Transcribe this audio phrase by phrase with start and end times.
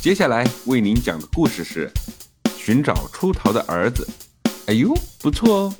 [0.00, 1.90] 接下来为您讲的故事是
[2.56, 4.08] 寻找出逃的儿子。
[4.66, 5.74] 哎呦，不错哦！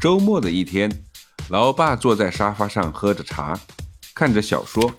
[0.00, 0.90] 周末的一天，
[1.50, 3.58] 老爸坐在沙发上喝着茶，
[4.12, 4.92] 看着小说，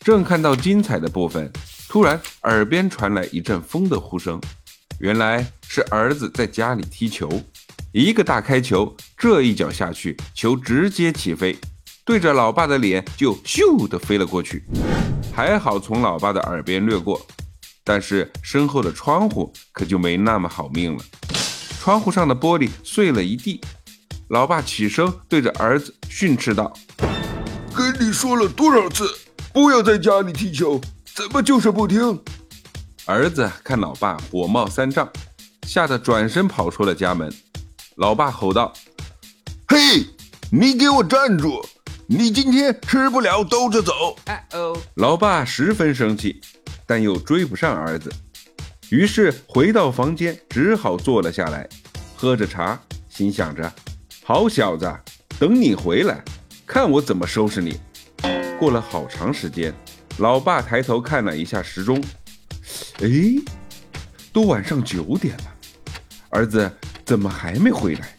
[0.00, 1.48] 正看到精彩的部分，
[1.88, 4.40] 突然耳边传来一阵风的呼声，
[4.98, 7.30] 原来是儿子在家里踢球，
[7.92, 11.56] 一个大开球，这一脚下去，球直接起飞。
[12.06, 14.62] 对着老爸的脸就咻的飞了过去，
[15.34, 17.20] 还好从老爸的耳边掠过，
[17.82, 21.04] 但是身后的窗户可就没那么好命了，
[21.80, 23.60] 窗户上的玻璃碎了一地。
[24.28, 26.72] 老爸起身对着儿子训斥道
[27.74, 29.12] ：“跟你说了多少次，
[29.52, 30.80] 不要在家里踢球，
[31.12, 32.22] 怎么就是不听？”
[33.04, 35.08] 儿子看老爸火冒三丈，
[35.66, 37.28] 吓得转身跑出了家门。
[37.96, 38.72] 老爸吼道
[39.66, 40.06] ：“嘿，
[40.52, 41.60] 你给我站住！”
[42.08, 44.16] 你今天吃不了兜着走。
[44.52, 46.40] 哦，老爸十分生气，
[46.86, 48.08] 但又追不上儿子，
[48.90, 51.68] 于是回到房间，只好坐了下来，
[52.14, 53.72] 喝着茶，心想着：
[54.22, 54.88] 好小子，
[55.36, 56.22] 等你回来，
[56.64, 57.80] 看我怎么收拾你。
[58.56, 59.74] 过了好长时间，
[60.18, 62.00] 老爸抬头看了一下时钟，
[63.00, 63.08] 哎，
[64.32, 65.54] 都晚上九点了，
[66.30, 66.70] 儿子
[67.04, 68.16] 怎么还没回来？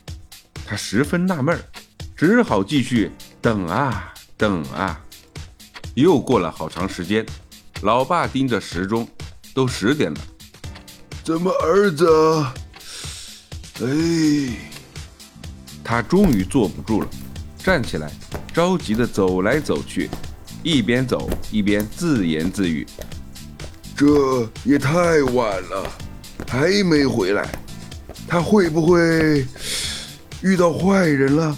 [0.66, 1.58] 他十分纳闷，
[2.18, 3.10] 只好继续。
[3.42, 5.00] 等啊等啊，
[5.96, 7.26] 又过了好长时间，
[7.82, 9.08] 老爸盯着时钟，
[9.54, 10.20] 都十点了，
[11.24, 12.46] 怎么儿子？
[13.82, 14.58] 哎，
[15.84, 17.08] 他终于坐不住了，
[17.60, 18.12] 站起来，
[18.54, 20.10] 着急的走来走去，
[20.64, 22.86] 一边走一边自言自语
[23.96, 25.90] ：“这也太晚了，
[26.50, 27.48] 还没回来，
[28.28, 29.46] 他会不会
[30.42, 31.56] 遇到坏人了？”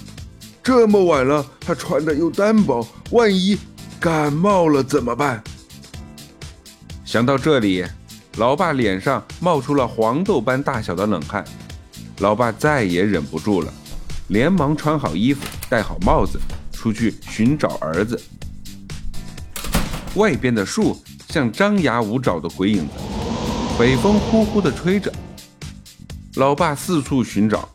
[0.64, 3.58] 这么晚了，他穿的又单薄，万一
[4.00, 5.42] 感冒了怎么办？
[7.04, 7.84] 想到这里，
[8.38, 11.44] 老爸脸上冒出了黄豆般大小的冷汗。
[12.20, 13.74] 老爸再也忍不住了，
[14.28, 16.40] 连忙穿好衣服，戴好帽子，
[16.72, 18.22] 出去寻找儿子。
[20.16, 22.94] 外边的树像张牙舞爪的鬼影子，
[23.80, 25.12] 北风呼呼地吹着。
[26.36, 27.68] 老爸四处寻找，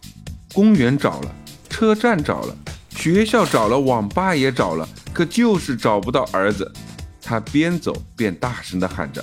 [0.52, 1.34] 公园找了，
[1.68, 2.56] 车站找了。
[3.04, 6.72] 学校找了，网吧也找了，可就是找不到儿子。
[7.20, 9.22] 他边走边大声地喊着：“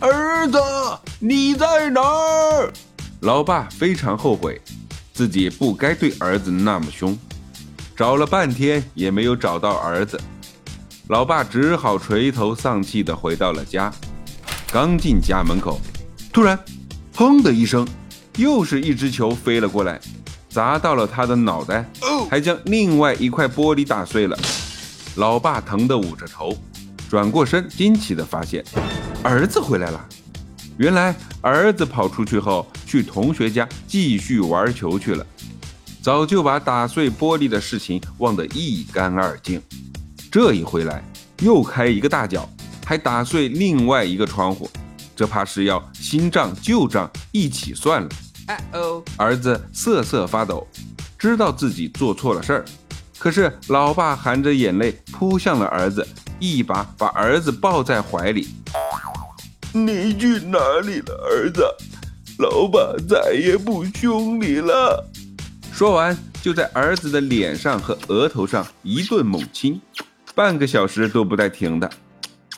[0.00, 0.58] 儿子，
[1.18, 2.72] 你在哪儿？”
[3.20, 4.58] 老爸非常后悔，
[5.12, 7.14] 自己不该对儿子那么凶。
[7.94, 10.18] 找了半天也没有找到儿子，
[11.08, 13.92] 老爸只好垂头丧气地回到了家。
[14.72, 15.78] 刚进家门口，
[16.32, 16.58] 突然，
[17.14, 17.86] 砰的一声，
[18.38, 20.00] 又是一只球飞了过来。
[20.50, 21.88] 砸到了他的脑袋，
[22.28, 24.36] 还将另外一块玻璃打碎了。
[25.14, 26.52] 老爸疼得捂着头，
[27.08, 28.64] 转过身，惊奇地发现
[29.22, 30.08] 儿子回来了。
[30.76, 35.24] 原来儿子跑出去后，去同学家继续玩球去了，
[36.02, 39.62] 早就把打碎玻璃的事情忘得一干二净。
[40.32, 41.02] 这一回来，
[41.42, 42.48] 又开一个大脚，
[42.84, 44.70] 还打碎另外一个窗户，
[45.14, 48.08] 这怕是要新账旧账一起算了。
[48.72, 50.66] 哦，儿子瑟瑟发抖，
[51.18, 52.64] 知道自己做错了事儿。
[53.18, 56.06] 可是老爸含着眼泪扑向了儿子，
[56.38, 58.48] 一把把儿子抱在怀里。
[59.72, 61.62] 你去哪里了，儿子？
[62.38, 65.06] 老爸再也不凶你了。
[65.72, 69.78] 说完，就在儿子的脸上和额头上一顿猛亲，
[70.34, 71.90] 半个小时都不带停的，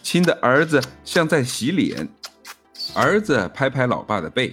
[0.03, 2.09] 亲的儿子像在洗脸。
[2.95, 4.53] 儿子拍拍老爸的背。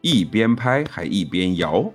[0.00, 1.92] 一边拍还一边摇，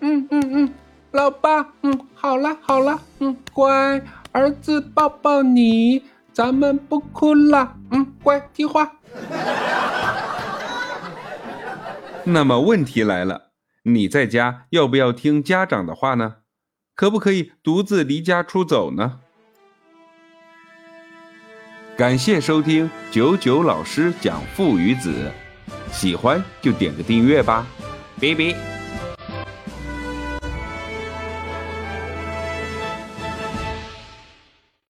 [0.00, 0.74] 嗯嗯嗯，
[1.12, 4.02] 老爸，嗯，好了好了，嗯，乖，
[4.32, 6.02] 儿子抱抱你，
[6.32, 8.92] 咱们不哭了，嗯，乖，听话。
[12.24, 13.50] 那么问题来了，
[13.84, 16.36] 你在家要不要听家长的话呢？
[16.94, 19.20] 可不可以独自离家出走呢？
[21.96, 25.30] 感谢收听九九老师讲父与子。
[25.94, 27.66] 喜欢就点个订阅吧，
[28.20, 28.73] 拜拜。